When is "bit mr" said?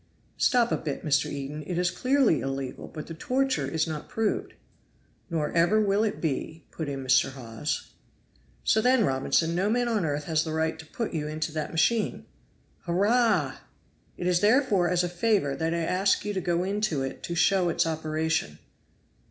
0.77-1.29